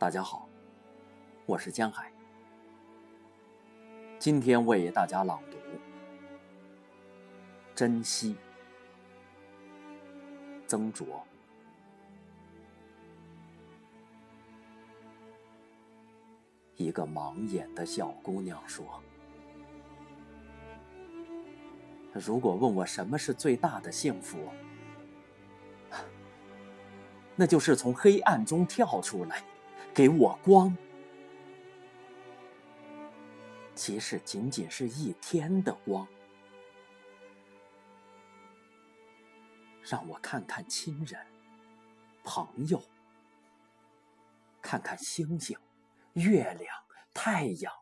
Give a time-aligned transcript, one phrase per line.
[0.00, 0.48] 大家好，
[1.44, 2.10] 我是江海。
[4.18, 5.58] 今天为大家朗读
[7.74, 8.34] 《珍惜》，
[10.66, 11.22] 曾卓。
[16.76, 18.86] 一个盲眼的小姑娘说
[22.14, 24.38] ：“如果问我什么是最大的幸福，
[27.36, 29.44] 那就是从黑暗中跳出来。”
[29.92, 30.74] 给我光，
[33.74, 36.06] 即使仅仅是一天的光，
[39.82, 41.20] 让我看看亲人、
[42.22, 42.82] 朋友，
[44.62, 45.58] 看看星星、
[46.14, 46.74] 月亮、
[47.12, 47.72] 太阳，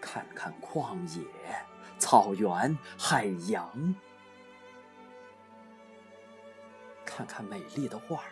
[0.00, 1.26] 看看旷野、
[1.98, 3.94] 草原、海洋，
[7.04, 8.30] 看看美丽的画儿。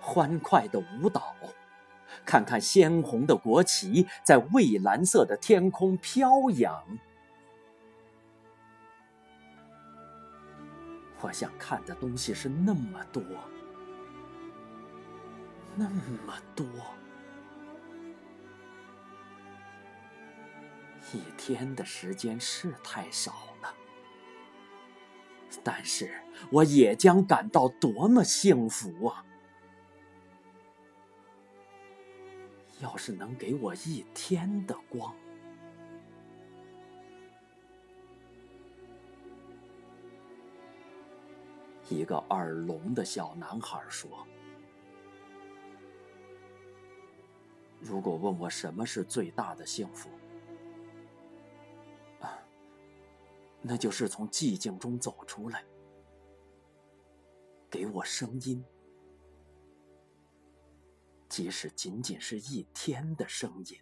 [0.00, 1.36] 欢快的舞蹈，
[2.24, 6.98] 看看鲜红的国旗在蔚蓝色的天空飘扬。
[11.20, 13.22] 我想看的东西是那么多，
[15.76, 16.66] 那么多。
[21.12, 23.74] 一天的时间是太少了，
[25.62, 26.10] 但是
[26.50, 29.24] 我也将感到多么幸福啊！
[32.80, 35.14] 要是能给我一天的光，
[41.90, 44.26] 一个耳聋的小男孩说
[47.80, 50.08] ：“如果问我什么是最大的幸福，
[52.20, 52.38] 啊，
[53.60, 55.62] 那就是从寂静中走出来，
[57.68, 58.64] 给我声音。”
[61.40, 63.80] 即使仅仅是一天的声音，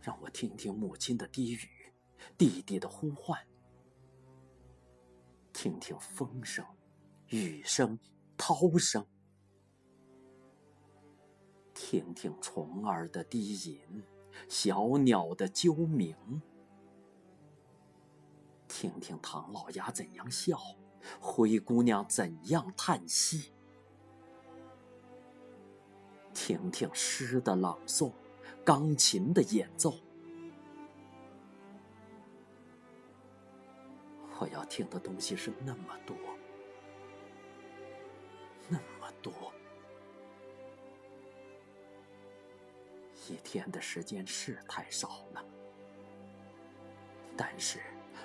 [0.00, 1.92] 让我听听母亲的低语，
[2.38, 3.44] 弟弟的呼唤，
[5.52, 6.64] 听听风声、
[7.30, 7.98] 雨声、
[8.36, 9.04] 涛声，
[11.74, 14.04] 听听虫儿的低吟，
[14.48, 16.40] 小鸟的啾鸣，
[18.68, 20.56] 听听唐老鸭怎样笑。
[21.20, 23.52] 灰姑娘怎样叹息？
[26.46, 28.12] 听听诗的朗诵，
[28.64, 29.92] 钢琴的演奏。
[34.38, 36.16] 我要听的东西是那么多，
[38.68, 39.32] 那么多。
[43.28, 45.44] 一天的时间是太少了，
[47.36, 47.80] 但是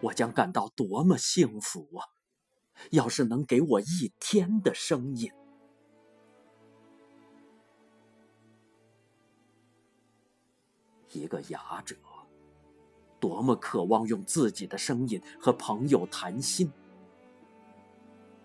[0.00, 2.06] 我将感到多么幸福啊！
[2.92, 5.32] 要是能给我一天的声音，
[11.14, 11.94] 一个哑者，
[13.20, 16.70] 多么渴望用自己的声音和朋友谈心，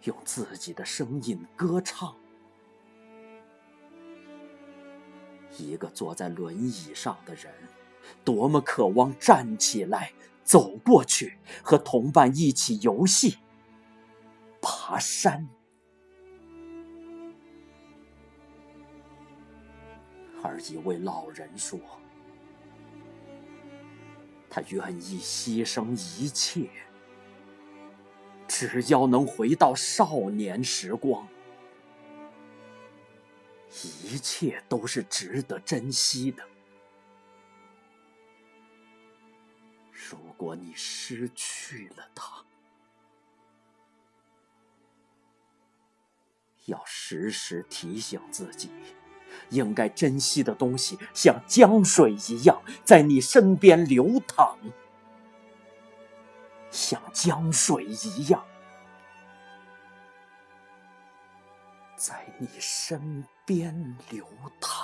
[0.04, 2.16] 用自己的声音歌唱；
[5.58, 7.52] 一个坐在轮椅上的人，
[8.24, 10.14] 多么渴望站起来，
[10.44, 13.40] 走过去，和同伴一起游戏。
[14.62, 15.50] 爬山，
[20.44, 21.80] 而一位老人说
[24.50, 26.70] ：“他愿意牺牲一切，
[28.48, 31.28] 只要能回到少年时光。
[34.04, 36.44] 一切都是值得珍惜的。
[39.92, 42.44] 如果你失去了他。”
[46.66, 48.70] 要时时提醒自己，
[49.50, 54.58] 应该珍惜的东西像江水一样在你身边流淌，
[56.72, 58.44] 像江水一样
[61.96, 64.26] 在你身边流
[64.62, 64.79] 淌。